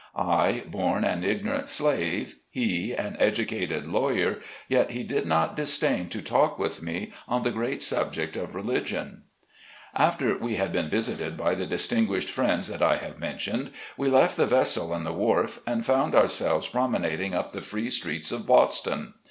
I, 0.15 0.63
born 0.65 1.03
an 1.03 1.23
ignorant 1.23 1.69
slave, 1.69 2.39
he, 2.49 2.91
an 2.91 3.15
educated 3.19 3.85
lawyer, 3.87 4.39
yet 4.67 4.89
he 4.89 5.03
did 5.03 5.27
not 5.27 5.55
disdain 5.55 6.09
to 6.09 6.23
talk 6.23 6.57
with 6.57 6.81
me 6.81 7.13
on 7.27 7.43
the 7.43 7.51
great 7.51 7.83
subject 7.83 8.35
of 8.35 8.55
religion. 8.55 9.05
30 9.05 9.07
SLAVE 9.09 9.09
CABIN 9.11 9.21
TO 10.17 10.29
PULPIT. 10.33 10.39
After 10.39 10.43
we 10.43 10.55
had 10.55 10.71
been 10.73 10.89
visited 10.89 11.37
by 11.37 11.53
the 11.53 11.67
distinguished 11.67 12.29
friends 12.31 12.67
that 12.69 12.81
I 12.81 12.95
have 12.97 13.19
mentioned, 13.19 13.73
we 13.95 14.07
left 14.09 14.37
the 14.37 14.47
vessel 14.47 14.91
and 14.91 15.05
the 15.05 15.13
wharf, 15.13 15.59
and 15.67 15.85
found 15.85 16.15
ourselves 16.15 16.67
promenading 16.67 17.35
up 17.35 17.51
the 17.51 17.61
free 17.61 17.91
streets 17.91 18.31
of 18.31 18.47
Boston. 18.47 19.13